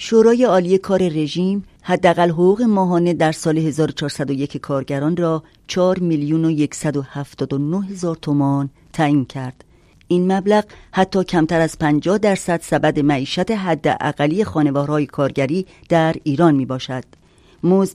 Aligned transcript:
شورای 0.00 0.44
عالی 0.44 0.78
کار 0.78 1.08
رژیم 1.08 1.64
حداقل 1.82 2.30
حقوق 2.30 2.62
ماهانه 2.62 3.14
در 3.14 3.32
سال 3.32 3.58
1401 3.58 4.56
کارگران 4.56 5.16
را 5.16 5.42
4 5.66 5.98
میلیون 5.98 6.44
و 6.44 6.66
179 6.72 7.86
هزار 7.86 8.16
تومان 8.16 8.70
تعیین 8.92 9.24
کرد. 9.24 9.64
این 10.08 10.32
مبلغ 10.32 10.64
حتی 10.92 11.24
کمتر 11.24 11.60
از 11.60 11.78
50 11.78 12.18
درصد 12.18 12.60
سبد 12.60 13.00
معیشت 13.00 13.50
حداقلی 13.50 14.44
خانوارهای 14.44 15.06
کارگری 15.06 15.66
در 15.88 16.16
ایران 16.24 16.54
می 16.54 16.66
باشد. 16.66 17.04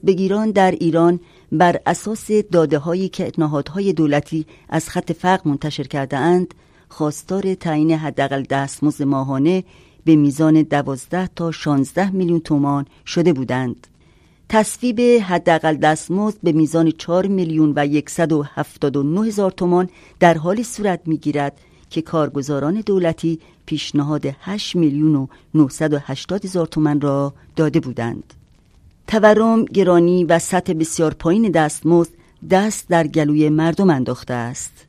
بگیران 0.06 0.50
در 0.50 0.70
ایران 0.70 1.20
بر 1.52 1.80
اساس 1.86 2.30
داده 2.30 2.78
هایی 2.78 3.08
که 3.08 3.32
نهادهای 3.38 3.92
دولتی 3.92 4.46
از 4.68 4.88
خط 4.88 5.12
فقر 5.12 5.48
منتشر 5.48 5.84
کرده 5.84 6.16
اند 6.16 6.54
خواستار 6.88 7.54
تعیین 7.54 7.90
حداقل 7.90 8.42
دستمزد 8.42 9.02
ماهانه 9.02 9.64
به 10.04 10.16
میزان 10.16 10.62
12 10.62 11.26
تا 11.36 11.50
16 11.50 12.10
میلیون 12.10 12.40
تومان 12.40 12.86
شده 13.06 13.32
بودند. 13.32 13.86
تصویب 14.48 15.00
حداقل 15.00 15.76
دستمزد 15.76 16.38
به 16.42 16.52
میزان 16.52 16.90
4 16.90 17.26
میلیون 17.26 17.72
و 17.76 18.00
179 18.06 19.26
هزار 19.26 19.50
تومان 19.50 19.88
در 20.20 20.38
حالی 20.38 20.62
صورت 20.62 21.00
می‌گیرد 21.06 21.58
که 21.90 22.02
کارگزاران 22.02 22.74
دولتی 22.86 23.40
پیشنهاد 23.66 24.26
8 24.40 24.76
میلیون 24.76 25.14
و 25.14 25.26
980 25.54 26.44
هزار 26.44 26.66
تومان 26.66 27.00
را 27.00 27.34
داده 27.56 27.80
بودند. 27.80 28.34
تورم، 29.06 29.64
گرانی 29.64 30.24
و 30.24 30.38
سطح 30.38 30.72
بسیار 30.72 31.14
پایین 31.14 31.50
دستمزد 31.50 32.10
دست 32.50 32.88
در 32.88 33.06
گلوی 33.06 33.48
مردم 33.48 33.90
انداخته 33.90 34.34
است. 34.34 34.86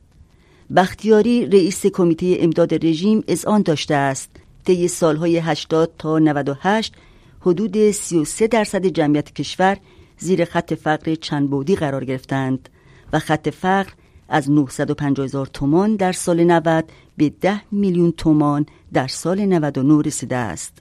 بختیاری 0.76 1.46
رئیس 1.46 1.86
کمیته 1.86 2.36
امداد 2.40 2.86
رژیم 2.86 3.24
آن 3.46 3.62
داشته 3.62 3.94
است 3.94 4.30
طی 4.66 4.88
سالهای 4.88 5.38
80 5.38 5.92
تا 5.98 6.18
98 6.18 6.94
حدود 7.40 7.90
33 7.90 8.46
درصد 8.46 8.86
جمعیت 8.86 9.34
کشور 9.34 9.76
زیر 10.18 10.44
خط 10.44 10.74
فقر 10.74 11.14
چند 11.14 11.50
بودی 11.50 11.76
قرار 11.76 12.04
گرفتند 12.04 12.68
و 13.12 13.18
خط 13.18 13.48
فقر 13.48 13.92
از 14.28 14.50
950 14.50 15.24
هزار 15.24 15.46
تومان 15.46 15.96
در 15.96 16.12
سال 16.12 16.44
90 16.44 16.84
به 17.16 17.28
10 17.28 17.60
میلیون 17.72 18.12
تومان 18.12 18.66
در 18.92 19.06
سال 19.06 19.40
99 19.40 20.02
رسیده 20.02 20.36
است. 20.36 20.72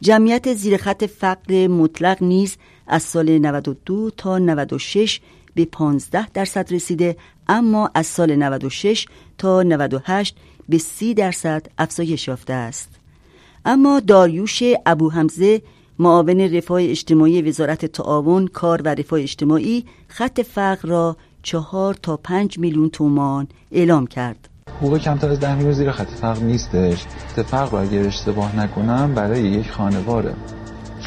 جمعیت 0.00 0.54
زیر 0.54 0.76
خط 0.76 1.04
فقر 1.04 1.66
مطلق 1.66 2.22
نیز 2.22 2.56
از 2.86 3.02
سال 3.02 3.38
92 3.38 4.10
تا 4.16 4.38
96 4.38 5.20
به 5.54 5.64
15 5.64 6.28
درصد 6.28 6.74
رسیده 6.74 7.16
اما 7.48 7.90
از 7.94 8.06
سال 8.06 8.36
96 8.36 9.06
تا 9.38 9.62
98 9.62 10.36
به 10.68 10.78
30 10.78 11.14
درصد 11.14 11.66
افزایش 11.78 12.28
یافته 12.28 12.52
است. 12.52 12.95
اما 13.68 14.00
داریوش 14.00 14.62
ابو 14.86 15.10
حمزه 15.10 15.62
معاون 15.98 16.40
رفاه 16.40 16.82
اجتماعی 16.82 17.42
وزارت 17.42 17.86
تعاون 17.86 18.46
کار 18.46 18.82
و 18.82 18.88
رفاه 18.88 19.20
اجتماعی 19.20 19.84
خط 20.08 20.40
فقر 20.40 20.88
را 20.88 21.16
چهار 21.42 21.94
تا 21.94 22.16
پنج 22.16 22.58
میلیون 22.58 22.90
تومان 22.90 23.46
اعلام 23.72 24.06
کرد. 24.06 24.48
حقوق 24.80 24.98
کمتر 24.98 25.30
از 25.30 25.40
ده 25.40 25.54
میلیون 25.54 25.72
زیر 25.72 25.90
خط 25.90 26.08
فقر 26.08 26.42
نیستش. 26.42 27.04
خط 27.04 27.40
فقر 27.40 27.70
رو 27.70 27.78
اگر 27.78 28.06
اشتباه 28.06 28.56
نکنم 28.56 29.14
برای 29.14 29.42
یک 29.42 29.70
خانواره. 29.70 30.34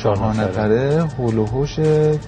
چهار 0.04 0.34
نفره. 0.34 1.04
هول 1.18 1.46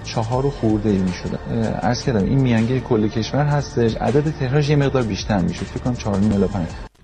چهار 0.04 0.46
و 0.46 0.50
خورده 0.50 0.90
ای 0.90 0.98
می 0.98 1.12
شده 1.12 1.38
ارز 1.86 2.02
کردم 2.02 2.24
این 2.24 2.40
میانگی 2.40 2.80
کل 2.80 3.08
کشور 3.08 3.44
هستش. 3.44 3.96
عدد 3.96 4.30
تهرانش 4.30 4.68
یه 4.68 4.76
مقدار 4.76 5.02
بیشتر 5.02 5.40
می 5.40 5.54
شد 5.54 5.64
فکر 5.64 5.80
کنم 5.80 5.94
4 5.94 6.18
میلیون 6.18 6.48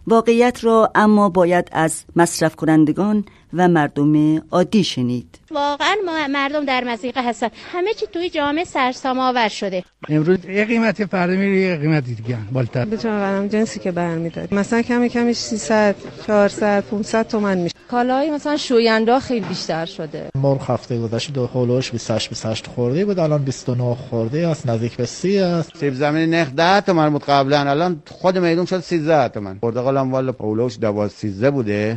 واقعیت 0.09 0.65
را 0.65 0.91
اما 0.95 1.29
باید 1.29 1.69
از 1.73 2.05
مصرف 2.17 2.57
کنندگان 2.57 3.25
و 3.53 3.69
مردم 3.69 4.39
عادی 4.51 4.85
شنید. 4.85 5.39
واقعا 5.51 5.97
مردم 6.31 6.65
در 6.65 6.85
مزیقه 6.85 7.29
هستن. 7.29 7.49
همه 7.73 7.95
چی 7.95 8.07
توی 8.07 8.31
جامعه 8.31 8.65
سرسام 8.65 9.19
آور 9.19 9.49
شده. 9.49 9.83
امروز 10.09 10.45
یه 10.45 10.65
قیمتی 10.65 11.05
فردا 11.07 11.33
میره 11.33 11.61
یه 11.61 11.77
قیمتی 11.77 12.15
دیگه. 12.15 12.37
بالتر 12.53 12.85
به 12.85 12.97
برم 12.97 13.49
جنسی 13.49 13.81
که 13.81 13.93
برمیداد 13.93 14.55
مثلا 14.55 14.83
کمی 14.83 15.09
کمی 15.09 15.35
300 15.35 15.95
400 16.27 16.85
500 16.85 17.29
تومن 17.29 17.59
میشه. 17.59 17.75
کالای 17.91 18.31
مثلا 18.31 18.57
شوینده 18.57 19.21
خیلی 19.21 19.47
بیشتر 19.47 19.87
شده. 19.87 20.29
مرغ 20.35 20.71
هفته 20.71 20.99
گذشته 21.01 21.33
دو 21.33 21.47
هولوش 21.47 21.91
28 21.91 22.29
28 22.29 22.67
خورده 22.67 23.05
بود. 23.05 23.19
الان 23.19 23.45
29 23.45 23.95
خورده 23.95 24.49
است 24.49 24.67
نزدیک 24.67 24.97
به 24.97 25.07
30 25.07 25.39
است. 25.39 25.77
سیب 25.77 25.95
زمینی 25.95 26.27
نخ 26.27 26.49
10 26.57 26.81
تومن 26.81 27.11
بود 27.11 27.25
قبلا. 27.25 27.71
الان 27.71 28.03
خود 28.11 28.39
میدون 28.39 28.67
شد 28.67 28.81
13 28.81 29.29
تومن. 29.29 29.59
پرتقالم 29.59 30.13
والا 30.13 30.33
هولوش 30.41 30.79
12 30.81 31.15
13 31.15 31.51
بوده. 31.51 31.97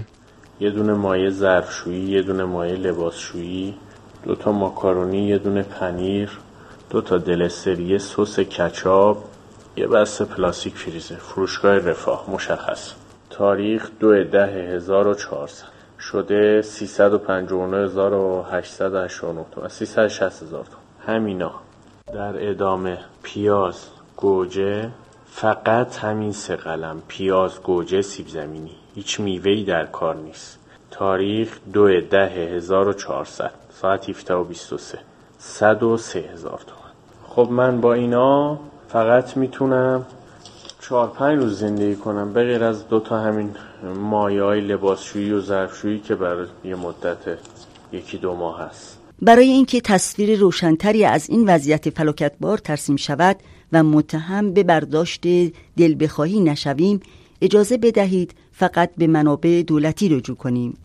یه 0.61 0.69
دونه 0.69 0.93
مایه 0.93 1.29
ظرفشویی 1.29 2.09
یه 2.09 2.21
دونه 2.21 2.43
مایه 2.43 2.75
لباسشویی 2.75 3.73
دو 4.25 4.35
تا 4.35 4.51
ماکارونی 4.51 5.27
یه 5.27 5.37
دونه 5.37 5.63
پنیر 5.63 6.39
دو 6.89 7.01
تا 7.01 7.17
دلستری 7.17 7.99
سس 7.99 8.39
کچاپ 8.39 9.17
یه 9.75 9.87
بسته 9.87 10.25
پلاستیک 10.25 10.75
فریزر. 10.75 11.15
فروشگاه 11.15 11.77
رفاه 11.77 12.29
مشخص. 12.29 12.93
تاریخ 13.29 13.89
دو 13.99 14.23
ده 14.23 14.47
1400 14.47 15.63
شده 15.99 16.61
359889 16.61 19.45
تومن 19.51 19.67
360 19.67 20.43
هزار 20.43 20.65
تومن 20.65 21.15
همینا. 21.15 21.51
در 22.13 22.49
ادامه 22.49 22.97
پیاز 23.23 23.87
گوجه. 24.17 24.89
فقط 25.25 25.97
همین 25.97 26.31
سه 26.31 26.55
قلم. 26.55 27.01
پیاز 27.07 27.61
گوجه 27.61 28.01
سیب 28.01 28.27
زمینی. 28.27 28.80
هیچ 28.95 29.19
میوهی 29.19 29.63
در 29.63 29.85
کار 29.85 30.15
نیست. 30.15 30.57
تاریخ 30.91 31.57
دو 31.73 32.01
ده 32.01 32.29
1400 32.29 33.51
ساعت 33.81 34.09
17 34.09 34.33
و 34.33 34.43
23 34.43 34.99
103 35.39 36.19
هزار 36.19 36.59
تومن 36.67 36.91
خب 37.27 37.51
من 37.51 37.81
با 37.81 37.93
اینا 37.93 38.59
فقط 38.89 39.37
می‌تونم 39.37 40.05
چهار 40.81 41.07
پنج 41.07 41.39
روز 41.39 41.59
زندگی 41.59 41.95
کنم. 41.95 42.33
به 42.33 42.43
غیر 42.43 42.63
از 42.63 42.87
دوتا 42.87 43.19
همین 43.19 43.49
مایه 43.95 44.43
های 44.43 44.61
لباسشویی 44.61 45.31
و 45.31 45.41
ظرفشویی 45.41 45.99
که 45.99 46.15
برای 46.15 46.47
یه 46.63 46.75
مدت 46.75 47.17
یکی 47.91 48.17
دو 48.17 48.35
ماه 48.35 48.61
هست. 48.61 48.97
برای 49.21 49.47
اینکه 49.47 49.81
تصویر 49.81 50.39
روشنتری 50.39 51.05
از 51.05 51.29
این 51.29 51.49
وضعیت 51.49 51.89
فلاکتبار 51.89 52.57
ترسیم 52.57 52.95
شود 52.95 53.35
و 53.73 53.83
متهم 53.83 54.53
به 54.53 54.63
برداشت 54.63 55.21
دل 55.77 55.95
بخواهی 55.99 56.39
نشویم 56.39 56.99
اجازه 57.41 57.77
بدهید 57.77 58.33
فقط 58.61 58.91
به 58.97 59.07
منابع 59.07 59.63
دولتی 59.67 60.09
رجوع 60.09 60.35
کنیم. 60.35 60.77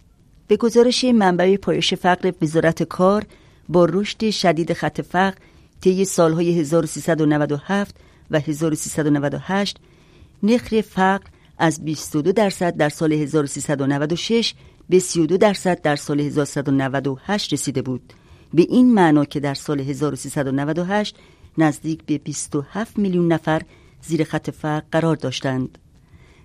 به 0.49 0.57
گزارش 0.57 1.05
منبع 1.05 1.57
پایش 1.57 1.95
فقر 1.95 2.33
وزارت 2.43 2.83
کار 2.83 3.27
با 3.69 3.85
رشد 3.85 4.31
شدید 4.31 4.73
خط 4.73 5.01
فقر 5.01 5.35
طی 5.81 6.05
سالهای 6.05 6.61
1397 6.61 7.97
و 8.31 8.41
1398 8.41 9.77
نرخ 10.43 10.81
فقر 10.81 11.27
از 11.59 11.85
22 11.85 12.33
درصد 12.33 12.77
در 12.77 12.89
سال 12.89 13.13
1396 13.13 14.55
به 14.89 14.99
32 14.99 15.37
درصد 15.37 15.83
در 15.83 15.97
سال 15.97 16.21
1398 16.21 17.53
رسیده 17.53 17.83
بود. 17.83 18.13
به 18.55 18.67
این 18.69 18.95
معنا 18.95 19.25
که 19.25 19.41
در 19.41 19.55
سال 19.55 19.81
1398 19.81 21.17
نزدیک 21.59 22.05
به 22.07 22.19
27 22.19 22.99
میلیون 22.99 23.33
نفر 23.33 23.63
زیر 24.03 24.25
خط 24.25 24.51
فقر 24.51 24.83
قرار 24.93 25.17
داشتند. 25.17 25.79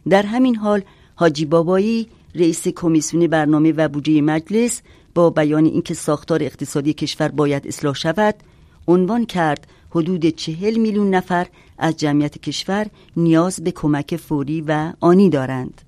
در 0.10 0.24
همین 0.24 0.56
حال 0.56 0.82
حاجی 1.22 1.46
بابایی 1.46 2.08
رئیس 2.36 2.68
کمیسیون 2.68 3.28
برنامه 3.28 3.72
و 3.72 3.88
بودجه 3.88 4.22
مجلس 4.22 4.82
با 5.16 5.30
بیان 5.30 5.66
اینکه 5.66 5.94
ساختار 5.94 6.44
اقتصادی 6.44 6.94
کشور 6.94 7.28
باید 7.28 7.68
اصلاح 7.68 7.96
شود 7.96 8.36
عنوان 8.88 9.26
کرد 9.26 9.68
حدود 9.90 10.26
چهل 10.26 10.78
میلیون 10.78 11.10
نفر 11.10 11.48
از 11.78 11.98
جمعیت 11.98 12.38
کشور 12.38 12.88
نیاز 13.18 13.64
به 13.64 13.72
کمک 13.72 14.16
فوری 14.16 14.62
و 14.68 14.94
آنی 15.00 15.30
دارند. 15.30 15.82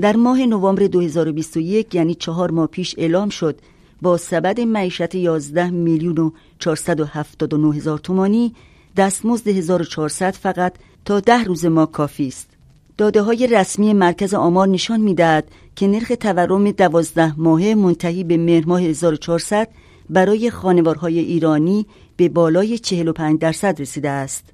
در 0.00 0.16
ماه 0.16 0.46
نوامبر 0.46 0.86
2021 0.86 1.94
یعنی 1.94 2.14
چهار 2.14 2.50
ماه 2.50 2.66
پیش 2.66 2.94
اعلام 2.98 3.28
شد 3.28 3.58
با 4.02 4.16
سبد 4.16 4.60
معیشت 4.60 5.14
11 5.14 5.70
میلیون 5.70 6.18
و 6.18 6.30
479 6.58 7.76
هزار 7.76 7.98
تومانی 7.98 8.54
دستمزد 8.96 9.48
1400 9.48 10.30
فقط 10.30 10.74
تا 11.04 11.20
ده 11.20 11.44
روز 11.44 11.64
ما 11.64 11.86
کافی 11.86 12.28
است. 12.28 12.53
داده 12.98 13.22
های 13.22 13.46
رسمی 13.46 13.92
مرکز 13.92 14.34
آمار 14.34 14.68
نشان 14.68 15.00
می‌دهد 15.00 15.48
که 15.76 15.86
نرخ 15.86 16.12
تورم 16.20 16.70
دوازده 16.70 17.40
ماهه 17.40 17.74
منتهی 17.74 18.24
به 18.24 18.36
مهر 18.36 18.66
ماه 18.66 18.82
1400 18.82 19.68
برای 20.10 20.50
خانوارهای 20.50 21.18
ایرانی 21.18 21.86
به 22.16 22.28
بالای 22.28 22.78
45 22.78 23.38
درصد 23.38 23.80
رسیده 23.80 24.10
است. 24.10 24.44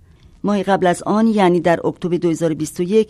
ماه 0.44 0.62
قبل 0.62 0.87
از 0.87 1.02
آن 1.02 1.26
یعنی 1.26 1.60
در 1.60 1.87
اکتبر 1.87 2.16
2021 2.16 3.08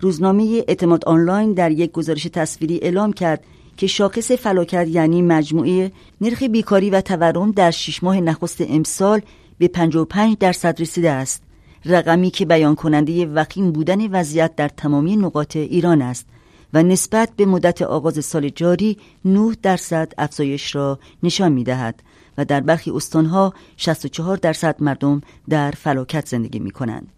روزنامه 0.00 0.64
اعتماد 0.68 1.04
آنلاین 1.04 1.52
در 1.52 1.70
یک 1.70 1.92
گزارش 1.92 2.22
تصویری 2.22 2.78
اعلام 2.82 3.12
کرد 3.12 3.44
که 3.76 3.86
شاخص 3.86 4.32
فلاکت 4.32 4.88
یعنی 4.88 5.22
مجموعه 5.22 5.92
نرخ 6.20 6.42
بیکاری 6.42 6.90
و 6.90 7.00
تورم 7.00 7.50
در 7.50 7.70
شش 7.70 8.02
ماه 8.02 8.20
نخست 8.20 8.60
امسال 8.60 9.20
به 9.58 9.68
55 9.68 10.36
درصد 10.38 10.80
رسیده 10.80 11.10
است. 11.10 11.42
رقمی 11.84 12.30
که 12.30 12.46
بیان 12.46 12.74
کننده 12.74 13.26
وخیم 13.26 13.72
بودن 13.72 14.06
وضعیت 14.06 14.56
در 14.56 14.68
تمامی 14.68 15.16
نقاط 15.16 15.56
ایران 15.56 16.02
است 16.02 16.26
و 16.74 16.82
نسبت 16.82 17.30
به 17.36 17.46
مدت 17.46 17.82
آغاز 17.82 18.24
سال 18.24 18.48
جاری 18.48 18.96
9 19.24 19.56
درصد 19.62 20.12
افزایش 20.18 20.74
را 20.74 20.98
نشان 21.22 21.52
می 21.52 21.64
دهد 21.64 22.02
و 22.38 22.44
در 22.44 22.60
برخی 22.60 22.90
استانها 22.90 23.54
64 23.76 24.36
درصد 24.36 24.76
مردم 24.82 25.20
در 25.48 25.70
فلاکت 25.70 26.28
زندگی 26.28 26.58
می 26.58 26.70
کنند. 26.70 27.12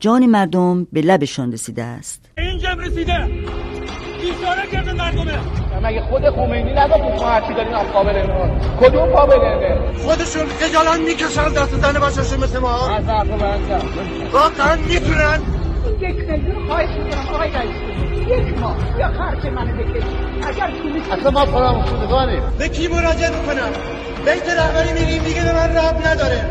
جان 0.00 0.26
مردم 0.26 0.84
به 0.92 1.00
لبشان 1.00 1.52
رسیده 1.52 1.82
است. 1.82 2.24
اینجا 2.38 2.72
رسیده 2.72 3.28
بیچاره 4.22 4.66
کرده 4.72 4.92
مردمه. 4.92 5.38
مگه 5.82 6.00
خود 6.00 6.30
خمینی 6.30 6.72
نگفت 6.72 7.22
ما 7.22 7.30
هرچی 7.30 7.54
داریم 7.54 7.74
از 7.74 7.86
قابل 7.86 8.26
کدوم 8.80 9.06
قابل 9.06 9.38
خودشون 10.04 10.46
خجالت 10.46 11.00
می‌کشن 11.00 11.48
دست 11.48 11.74
زن 11.74 12.00
بچه‌شون 12.00 12.44
مثل 12.44 12.58
ما. 12.58 12.88
از 12.88 13.04
واقعا 14.32 14.76
می‌تونن. 14.76 15.38
یک 16.00 16.28
میلیون 16.28 16.66
خواهش 16.66 16.88
می‌کنم 16.88 17.34
آقای 17.34 17.50
رئیس. 17.50 17.76
یک 18.28 18.58
ماه 18.58 18.76
یا 18.98 19.08
خرج 19.08 19.46
منو 19.46 19.76
بکش 19.76 20.02
اگر 20.42 20.70
اصلا 21.12 21.30
ما 21.30 21.46
فراموشدگانیم 21.46 22.42
به 22.58 22.68
کی 22.68 22.88
مراجعه 22.88 23.30
می‌کنم؟ 23.30 23.72
بیت 24.24 24.48
رهبری 24.58 24.92
میگیم 24.92 25.22
دیگه 25.22 25.44
به 25.44 25.52
من 25.52 25.76
رب 25.76 26.06
نداره. 26.06 26.44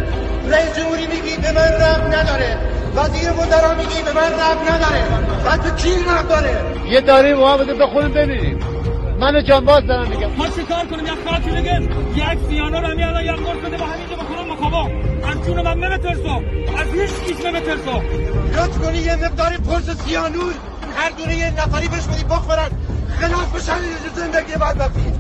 رئیس 0.52 0.78
جمهوری 0.78 1.08
میگی 1.08 1.38
به 1.38 1.52
من 1.52 1.72
رب 1.86 2.14
نداره. 2.16 2.58
وزیر 2.96 3.32
وزرا 3.32 3.74
میگی 3.76 4.02
به 4.06 4.14
من 4.14 4.32
رب 4.34 4.60
نداره. 4.70 5.04
بعد 5.46 5.64
به 5.64 5.72
کی 5.82 5.90
رب 5.90 6.28
داره؟ 6.30 6.62
یه 6.90 7.02
داری 7.02 7.34
محمد 7.34 7.78
به 7.78 7.88
خود 7.88 8.14
ببینیم 8.14 8.60
من 9.20 9.44
جانباز 9.44 9.88
دارم 9.88 10.08
میگم. 10.10 10.32
ما 10.38 10.48
چه 10.48 10.64
کار 10.64 10.86
کنیم؟ 10.86 11.06
یک 11.06 11.12
خاطی 11.28 11.50
بگه. 11.50 11.82
یک 12.16 12.40
سیانو 12.50 12.80
رو 12.80 12.88
همین 12.88 13.04
الان 13.04 13.24
یک 13.24 13.32
قرص 13.32 13.58
بده 13.66 13.78
با 13.78 13.86
همینجا 13.86 14.16
بکنم 14.16 14.54
مکابا 14.54 14.90
از 15.32 15.46
جون 15.46 15.62
من 15.62 15.78
نمیترسو 15.78 16.42
از 16.78 16.88
هیچ 16.94 17.12
کیش 17.28 17.46
نمیترسو 17.46 18.02
لطف 18.56 18.78
کنی 18.78 18.98
یه 18.98 19.16
مقداری 19.16 19.58
پرس 19.58 19.90
سیانور. 20.06 20.54
هر 20.96 21.10
دونه 21.18 21.38
یه 21.38 21.52
نفری 21.52 21.88
بهش 21.88 22.08
بدی 22.08 22.24
بخورن. 22.24 22.70
خلاص 23.22 23.64
بشن 23.64 23.78
زندگی 24.16 24.54
بعد 24.54 24.80
وقتی 24.80 25.14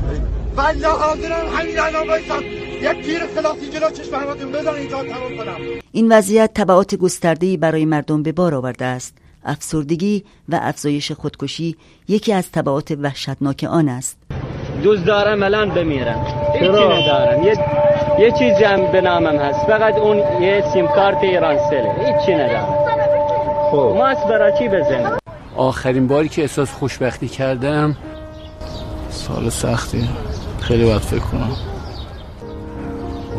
والله 0.55 0.87
حاضرم 0.87 1.55
همین 1.57 1.79
الان 1.79 2.07
بایستم 2.07 2.60
یک 2.81 3.05
تیر 3.05 3.19
خلاصی 3.35 3.69
جلو 3.69 3.89
چشم 3.89 4.15
همتون 4.15 4.51
بزن 4.51 4.73
اینجا 4.73 5.03
تمام 5.03 5.37
کنم. 5.37 5.55
این 5.91 6.11
وضعیت 6.11 6.51
تبعات 6.53 6.95
گسترده‌ای 6.95 7.57
برای 7.57 7.85
مردم 7.85 8.23
به 8.23 8.31
بار 8.31 8.55
آورده 8.55 8.85
است. 8.85 9.17
افسردگی 9.45 10.23
و 10.49 10.59
افزایش 10.61 11.11
خودکشی 11.11 11.75
یکی 12.07 12.33
از 12.33 12.51
تبعات 12.51 12.91
وحشتناک 13.01 13.63
آن 13.69 13.89
است. 13.89 14.17
دوست 14.83 15.05
دارم 15.05 15.43
الان 15.43 15.69
بمیرم. 15.69 16.25
هیچی 16.53 16.67
ندارم. 16.67 17.43
یه 17.43 17.57
یه 18.19 18.31
چیزی 18.31 18.63
هم 18.63 18.91
به 18.91 19.01
نامم 19.01 19.35
هست. 19.35 19.59
فقط 19.67 19.95
اون 19.95 20.17
یه 20.17 20.63
سیم 20.73 20.87
کارت 20.87 21.17
ایرانسله 21.23 21.95
هیچی 21.99 22.33
ندارم. 22.33 22.75
خب. 23.71 23.95
ماست 23.97 24.27
برای 24.27 24.53
چی 24.59 24.67
بزنم؟ 24.67 25.17
آخرین 25.55 26.07
باری 26.07 26.29
که 26.29 26.41
احساس 26.41 26.71
خوشبختی 26.71 27.27
کردم 27.27 27.97
سال 29.09 29.49
سختی. 29.49 30.09
خیلی 30.61 30.85
باید 30.85 31.01
فکر 31.01 31.19
کنم. 31.19 31.70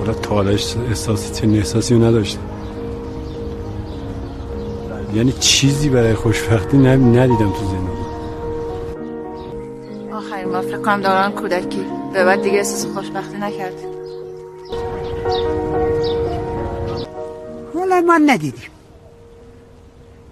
ولی 0.02 0.14
تالش 0.14 0.76
احساس 0.76 1.40
چه 1.40 1.48
احساسی 1.48 1.98
نداشتم. 1.98 2.40
یعنی 5.14 5.32
چیزی 5.32 5.88
برای 5.88 6.14
خوشبختی 6.14 6.78
ندیدم 6.78 7.52
تو 7.52 7.64
زندگی 7.64 8.02
آخرین 10.12 10.48
ما 10.48 10.60
فکر 10.60 10.78
کنم 10.78 11.00
دوران 11.00 11.32
کودکی. 11.32 11.84
به 12.12 12.24
بعد 12.24 12.42
دیگه 12.42 12.56
احساس 12.56 12.86
خوشبختی 12.94 13.36
نکردیم. 13.36 13.88
ولی 17.74 18.00
ما 18.06 18.18
ندیدیم. 18.26 18.70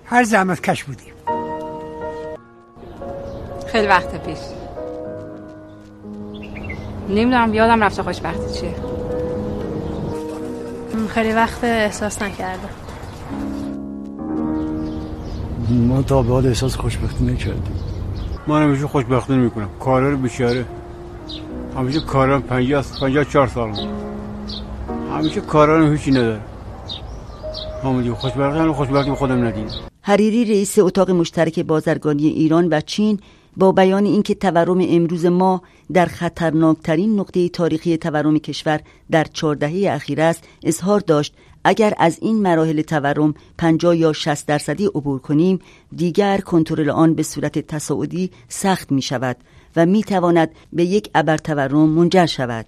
هر 0.05 0.25
زحمت 0.25 0.61
کش 0.61 0.85
بودیم. 0.85 1.15
خیلی 3.67 3.87
وقت 3.87 4.27
پیش. 4.27 4.39
نمی‌دونم 7.09 7.55
یادم 7.55 7.85
رفته 7.85 8.03
خوشبختی 8.03 8.61
چیه. 8.61 8.75
خیلی 11.07 11.33
وقت 11.33 11.65
احساس 11.65 12.23
نکردم. 12.23 12.69
ما 15.71 16.03
تا 16.03 16.23
به 16.23 16.33
حال 16.33 16.47
احساس 16.47 16.77
خوشبختی 16.77 17.25
نکردیم. 17.25 17.81
ما 18.47 18.59
همیشه 18.59 18.87
خوشبختی 18.87 19.33
نمی‌کنم 19.33 19.69
کارا 19.81 20.11
رو 20.11 20.17
بیچاره. 20.17 20.65
همیشه 21.77 22.01
کارا 22.01 22.41
50 22.41 22.85
54 23.01 23.47
سال 23.47 23.73
همیشه 25.17 25.41
کارا 25.41 25.79
رو 25.79 25.93
هیچی 25.93 26.11
نداره 26.11 26.41
همونجور 27.85 28.15
خوشبختی 28.15 28.73
خوشبختی 28.73 29.11
خودم 29.11 29.45
ندیدم. 29.45 29.71
حریری 30.03 30.45
رئیس 30.45 30.79
اتاق 30.79 31.11
مشترک 31.11 31.61
بازرگانی 31.61 32.29
ایران 32.29 32.69
و 32.71 32.81
چین 32.81 33.21
با 33.57 33.73
بیان 33.73 34.05
اینکه 34.05 34.35
تورم 34.35 34.79
امروز 34.81 35.27
ما 35.27 35.63
در 35.93 36.07
خطرناکترین 36.07 37.21
نقطه 37.21 37.49
تاریخی 37.49 37.97
تورم 37.97 38.39
کشور 38.39 38.81
در 39.11 39.25
چهاردهه 39.25 39.95
اخیر 39.95 40.21
است 40.21 40.45
اظهار 40.63 41.01
داشت 41.01 41.35
اگر 41.65 41.95
از 41.99 42.19
این 42.23 42.43
مراحل 42.43 42.83
تورم 42.83 43.35
50 43.59 43.97
یا 43.97 44.13
60 44.13 44.47
درصدی 44.47 44.87
عبور 44.87 45.19
کنیم 45.19 45.59
دیگر 45.97 46.39
کنترل 46.39 46.91
آن 46.91 47.15
به 47.15 47.23
صورت 47.23 47.59
تصاعدی 47.59 48.31
سخت 48.49 48.93
می 48.93 49.03
شود 49.03 49.37
و 49.77 49.87
می 49.87 50.03
تواند 50.03 50.51
به 50.73 50.85
یک 50.85 51.11
ابر 51.15 51.37
تورم 51.37 51.89
منجر 51.89 52.27
شود. 52.27 52.67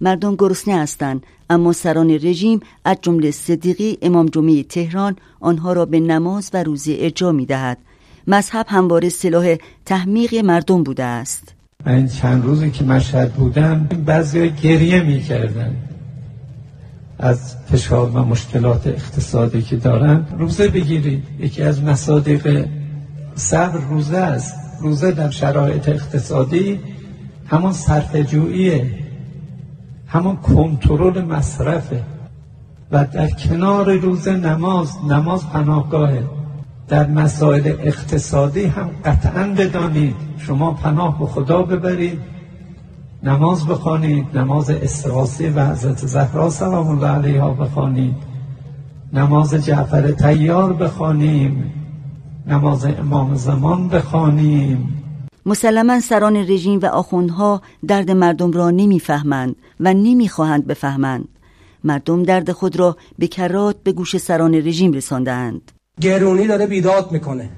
مردم 0.00 0.36
گرسنه 0.36 0.78
هستند 0.78 1.26
اما 1.50 1.72
سران 1.72 2.10
رژیم 2.10 2.60
از 2.84 2.96
جمله 3.02 3.30
صدیقی 3.30 3.98
امام 4.02 4.26
جمعه 4.26 4.62
تهران 4.62 5.16
آنها 5.40 5.72
را 5.72 5.84
به 5.84 6.00
نماز 6.00 6.50
و 6.54 6.62
روزه 6.62 6.96
ارجا 7.00 7.32
می 7.32 7.46
دهد 7.46 7.78
مذهب 8.26 8.66
همواره 8.68 9.08
سلاح 9.08 9.56
تحمیق 9.86 10.34
مردم 10.34 10.82
بوده 10.82 11.04
است. 11.04 11.54
من 11.86 11.94
این 11.94 12.08
چند 12.08 12.44
روزی 12.44 12.70
که 12.70 12.84
مشهد 12.84 13.32
بودم 13.32 13.84
بعضی 13.84 14.50
گریه 14.50 15.02
می 15.02 15.20
کردن 15.20 15.76
از 17.18 17.56
فشار 17.72 18.10
و 18.10 18.24
مشکلات 18.24 18.86
اقتصادی 18.86 19.62
که 19.62 19.76
دارن. 19.76 20.26
روزه 20.38 20.68
بگیرید. 20.68 21.22
یکی 21.38 21.62
از 21.62 21.82
مصادیق 21.82 22.68
صبر 23.34 23.78
روزه 23.90 24.16
است. 24.16 24.54
روزه 24.80 25.12
در 25.12 25.30
شرایط 25.30 25.88
اقتصادی 25.88 26.80
همون 27.46 27.72
صرفه‌جوییه. 27.72 28.90
همون 30.06 30.36
کنترل 30.36 31.24
مصرفه. 31.24 32.02
و 32.90 33.04
در 33.04 33.30
کنار 33.30 33.92
روزه 33.96 34.32
نماز 34.36 34.90
نماز 35.08 35.48
پناهگاهه. 35.50 36.24
در 36.88 37.06
مسائل 37.06 37.66
اقتصادی 37.66 38.64
هم 38.64 38.90
قطعا 39.04 39.54
بدانید. 39.58 40.14
شما 40.38 40.70
پناه 40.72 41.18
به 41.18 41.26
خدا 41.26 41.62
ببرید 41.62 42.20
نماز 43.22 43.66
بخوانید 43.66 44.38
نماز 44.38 44.70
استراسی 44.70 45.46
و 45.46 45.66
حضرت 45.66 46.06
زهرا 46.06 46.50
سلام 46.50 46.88
الله 46.88 47.08
علیها 47.08 47.50
بخوانید. 47.50 48.14
نماز 49.12 49.54
جعفر 49.54 50.10
تیار 50.10 50.72
بخوانیم 50.72 51.72
نماز 52.46 52.84
امام 52.84 53.34
زمان 53.34 53.88
بخوانیم. 53.88 55.02
مسلما 55.46 56.00
سران 56.00 56.36
رژیم 56.36 56.80
و 56.82 56.86
آخوندها 56.86 57.62
درد 57.88 58.10
مردم 58.10 58.52
را 58.52 58.70
نمی‌فهمند 58.70 59.56
و 59.80 59.94
نمی‌خواهند 59.94 60.66
بفهمند. 60.66 61.28
مردم 61.84 62.22
درد 62.22 62.52
خود 62.52 62.76
را 62.76 62.96
به 63.18 63.26
کرات 63.26 63.76
به 63.82 63.92
گوش 63.92 64.16
سران 64.16 64.54
رژیم 64.54 64.92
رساندند 64.92 65.72
گرونی 66.00 66.46
داره 66.46 66.66
بیداد 66.66 67.12
می‌کنه. 67.12 67.48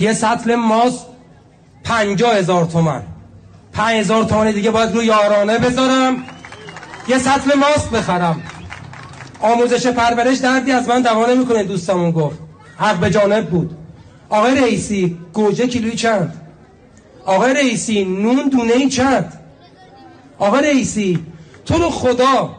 یه 0.00 0.12
سطل 0.12 0.54
ماست 0.54 1.06
پنجا 1.84 2.30
هزار 2.30 2.64
تومن. 2.64 3.02
پنج 3.72 3.96
هزار 3.96 4.24
تومن 4.24 4.50
دیگه 4.50 4.70
باید 4.70 4.94
روی 4.94 5.06
یارانه 5.06 5.58
بذارم. 5.58 6.24
یه 7.08 7.18
سطل 7.18 7.58
ماست 7.58 7.90
بخرم. 7.90 8.42
آموزش 9.40 9.86
پرورش 9.86 10.38
دردی 10.38 10.72
از 10.72 10.88
من 10.88 11.02
دوانه 11.02 11.34
می‌کنه 11.34 11.62
دوستمون 11.62 12.10
گفت. 12.10 12.38
حق 12.76 12.96
به 12.96 13.10
جانب 13.10 13.46
بود. 13.50 13.76
آقای 14.28 14.60
رئیسی 14.60 15.18
گوجه 15.32 15.66
کیلوی 15.66 15.96
چند؟ 15.96 16.34
آقای 17.24 17.54
رئیسی 17.54 18.04
نون 18.04 18.48
دونه 18.48 18.88
چند؟ 18.88 19.32
آقای 20.38 20.62
رئیسی 20.62 21.18
تو 21.64 21.78
رو 21.78 21.90
خدا 21.90 22.56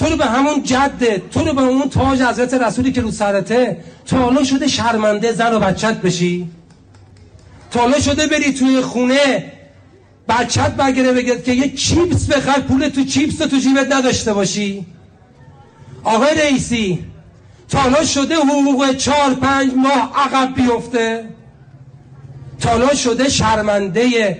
تو 0.00 0.06
رو 0.06 0.16
به 0.16 0.26
همون 0.26 0.62
جده 0.62 1.22
تو 1.30 1.44
رو 1.44 1.52
به 1.52 1.62
اون 1.62 1.88
تاج 1.88 2.22
حضرت 2.22 2.54
رسولی 2.54 2.92
که 2.92 3.00
رو 3.00 3.10
سرته 3.10 3.76
تا 4.06 4.44
شده 4.44 4.68
شرمنده 4.68 5.32
زن 5.32 5.54
و 5.54 5.58
بچت 5.58 6.00
بشی؟ 6.00 6.48
تا 7.70 8.00
شده 8.00 8.26
بری 8.26 8.52
توی 8.52 8.80
خونه 8.80 9.52
بچت 10.28 10.76
بگیره 10.76 11.12
بگید 11.12 11.44
که 11.44 11.52
یه 11.52 11.70
چیپس 11.74 12.26
بخر 12.26 12.60
پول 12.60 12.88
تو 12.88 13.04
چیپس 13.04 13.36
تو 13.36 13.56
جیبت 13.56 13.92
نداشته 13.92 14.32
باشی؟ 14.32 14.86
آقای 16.04 16.34
رئیسی 16.34 17.04
تالا 17.68 18.04
شده 18.04 18.34
حقوق 18.34 18.96
چهار 18.96 19.34
پنج 19.34 19.72
ماه 19.76 20.12
عقب 20.16 20.54
بیفته؟ 20.54 21.24
تالا 22.60 22.94
شده 22.94 23.28
شرمنده 23.28 24.38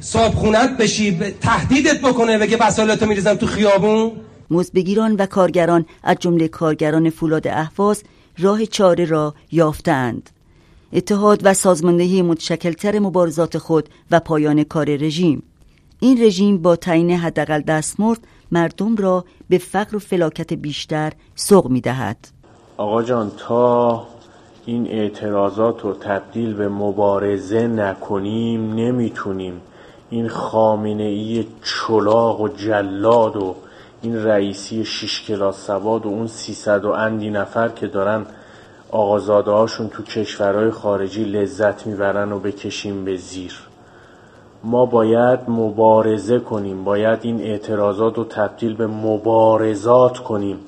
صابخونت 0.00 0.76
بشی 0.76 1.18
تهدیدت 1.40 2.00
بکنه 2.00 2.38
بگه 2.38 2.56
وسایلتو 2.56 3.06
میریزم 3.06 3.34
تو 3.34 3.46
خیابون؟ 3.46 4.12
مزبگیران 4.52 5.16
و 5.16 5.26
کارگران 5.26 5.86
از 6.02 6.16
جمله 6.20 6.48
کارگران 6.48 7.10
فولاد 7.10 7.48
احواز 7.48 8.02
راه 8.38 8.66
چاره 8.66 9.04
را 9.04 9.34
یافتند. 9.52 10.30
اتحاد 10.92 11.40
و 11.44 11.54
سازماندهی 11.54 12.22
متشکلتر 12.22 12.98
مبارزات 12.98 13.58
خود 13.58 13.88
و 14.10 14.20
پایان 14.20 14.64
کار 14.64 14.96
رژیم. 14.96 15.42
این 16.00 16.22
رژیم 16.22 16.62
با 16.62 16.76
تعیین 16.76 17.10
حداقل 17.10 17.60
دستمزد 17.60 18.20
مردم 18.52 18.96
را 18.96 19.24
به 19.48 19.58
فقر 19.58 19.96
و 19.96 19.98
فلاکت 19.98 20.52
بیشتر 20.52 21.12
سوق 21.34 21.68
می 21.68 21.80
دهد. 21.80 22.28
آقا 22.76 23.02
جان 23.02 23.32
تا 23.38 24.06
این 24.66 24.86
اعتراضات 24.86 25.80
رو 25.80 25.92
تبدیل 25.92 26.54
به 26.54 26.68
مبارزه 26.68 27.66
نکنیم 27.66 28.74
نمی‌تونیم. 28.74 29.60
این 30.10 30.28
خامنه 30.28 31.02
ای 31.02 31.46
چلاق 31.62 32.40
و 32.40 32.48
جلاد 32.48 33.36
و 33.36 33.54
این 34.02 34.24
رئیسی 34.24 34.84
شیش 34.84 35.22
کلاس 35.22 35.66
سواد 35.66 36.06
و 36.06 36.08
اون 36.08 36.26
سیصد 36.26 36.84
و 36.84 36.90
اندی 36.90 37.30
نفر 37.30 37.68
که 37.68 37.86
دارن 37.86 38.26
آقازاده 38.90 39.50
هاشون 39.50 39.88
تو 39.88 40.02
کشورهای 40.02 40.70
خارجی 40.70 41.24
لذت 41.24 41.86
می‌برن 41.86 42.32
و 42.32 42.38
بکشیم 42.38 43.04
به 43.04 43.16
زیر. 43.16 43.60
ما 44.64 44.86
باید 44.86 45.40
مبارزه 45.48 46.38
کنیم 46.38 46.84
باید 46.84 47.18
این 47.22 47.40
اعتراضات 47.40 48.16
رو 48.16 48.24
تبدیل 48.24 48.74
به 48.74 48.86
مبارزات 48.86 50.18
کنیم 50.18 50.58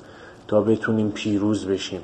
تا 0.47 0.61
بتونیم 0.61 1.11
پیروز 1.11 1.67
بشیم. 1.67 2.01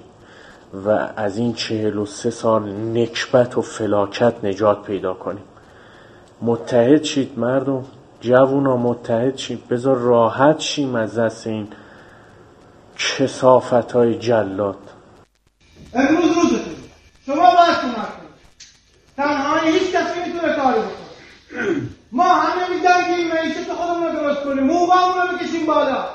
و 0.86 0.90
از 1.16 1.38
این 1.38 1.54
چهل 1.54 1.98
و 1.98 2.06
سه 2.06 2.30
سال 2.30 2.72
نکبت 2.72 3.58
و 3.58 3.62
فلاکت 3.62 4.34
نجات 4.44 4.84
پیدا 4.84 5.14
کنیم. 5.14 5.44
متحد 6.42 7.04
شید 7.04 7.40
مردم؟ 7.40 7.86
جوونا 8.22 8.78
متحد 8.78 9.38
شید 9.38 9.68
بذار 9.68 9.98
راحت 9.98 10.60
شیم 10.60 10.96
از 10.96 11.18
دست 11.20 11.48
این 11.48 11.68
کسافت 12.98 13.92
های 13.92 14.16
جلاد. 14.16 14.78
امروز 15.94 16.38
روزتون 16.38 16.76
شما 17.26 17.36
باید 17.36 17.78
کمک 17.82 17.96
کنید. 17.96 18.32
تنهایی 19.18 19.80
هیچ 19.80 19.92
کسی 19.96 20.20
می‌تونه 20.26 20.54
کاری 20.54 20.80
بکنه. 20.80 21.82
ما 22.12 22.24
همه 22.24 22.70
میدنگیم 22.70 23.28
معیشت 23.28 23.74
خودمون 23.74 24.04
رو 24.04 24.22
درست 24.22 24.44
کنیم. 24.44 24.64
موقعمون 24.64 25.18
رو 25.22 25.38
بکشیم 25.38 25.66
بالا. 25.66 26.06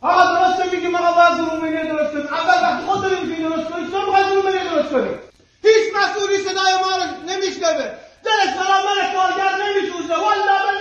آقا 0.00 0.24
درست 0.34 0.74
میگیم 0.74 0.94
آقا 0.94 1.12
باید 1.12 1.50
رومینی 1.50 1.88
درست 1.88 2.12
کنیم. 2.12 2.26
اول 2.26 2.62
وقتی 2.62 2.86
خود 2.86 3.02
داریم 3.02 3.18
می‌تونی 3.26 3.48
درست 3.48 3.68
کنیم. 3.70 3.90
چون 3.90 4.06
باید 4.06 4.26
رومینی 4.26 4.68
درست 4.70 4.90
کنیم؟ 4.92 5.18
هیچ 5.62 5.86
مسئولی 5.96 6.38
صدای 6.38 6.72
ما 6.82 6.90
رو 6.96 7.04
نمیشنوه. 7.30 7.88
دلش 8.24 8.50
برای 8.58 8.82
من 8.88 8.98
کارگر 9.16 9.52
نمیسوزه. 9.64 10.14
والا 10.14 10.77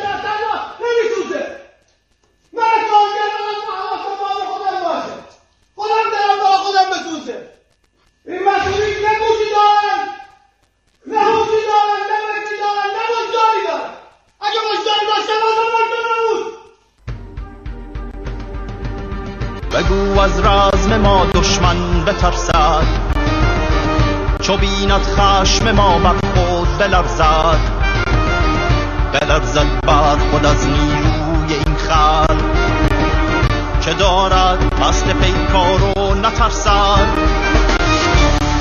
چو 24.48 24.58
بیند 24.58 24.92
خشم 24.92 25.72
ما 25.72 26.00
بر 26.00 26.16
خود 26.36 26.78
بلرزد. 26.78 27.60
بلرزد 29.14 29.66
بر 29.88 30.18
خود 30.32 30.46
از 30.46 30.68
نیروی 30.68 31.54
این 31.54 31.76
خلق. 31.76 32.42
که 33.82 33.94
دارد 33.94 34.74
قصد 34.82 35.12
پیکار 35.12 35.82
و 35.98 36.16
نترسد. 36.16 37.08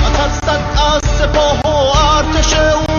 نترسد 0.05 0.61
از 0.93 1.11
سپاه 1.11 1.59
و 1.61 1.97
ارتش 2.17 2.53
او. 2.53 2.95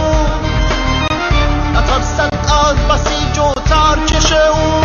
نترسد 1.74 2.34
از 2.66 2.76
بسیج 2.76 3.38
و 3.38 3.52
ترکش 3.54 4.32
او. 4.32 4.80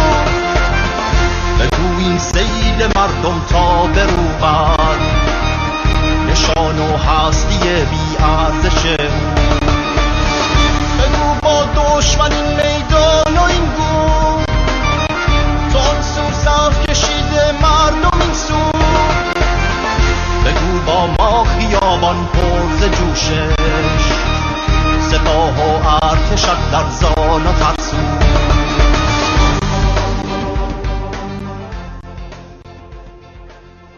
بگو 1.60 2.00
این 2.00 2.17
سیل 2.17 2.88
مردم 2.95 3.41
تا 3.50 3.88
بروبد 3.88 4.83
نشان 6.74 6.94
و 6.94 6.98
هستی 6.98 7.86
بی 7.86 8.24
ارزش 8.24 8.98